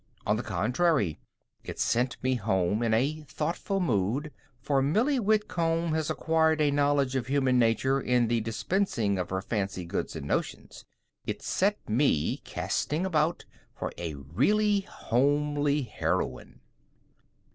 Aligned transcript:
On 0.25 0.35
the 0.35 0.41
contrary, 0.41 1.19
it 1.63 1.77
sent 1.79 2.17
me 2.23 2.33
home 2.33 2.81
in 2.81 3.23
thoughtful 3.25 3.79
mood, 3.79 4.31
for 4.59 4.81
Millie 4.81 5.19
Whitcomb 5.19 5.93
has 5.93 6.09
acquired 6.09 6.59
a 6.59 6.71
knowledge 6.71 7.15
of 7.15 7.27
human 7.27 7.59
nature 7.59 8.01
in 8.01 8.27
the 8.27 8.41
dispensing 8.41 9.19
of 9.19 9.29
her 9.29 9.43
fancy 9.43 9.85
goods 9.85 10.15
and 10.15 10.25
notions. 10.25 10.85
It 11.27 11.43
set 11.43 11.87
me 11.87 12.37
casting 12.37 13.05
about 13.05 13.45
for 13.75 13.91
a 13.99 14.15
really 14.15 14.79
homely 14.89 15.83
heroine. 15.83 16.61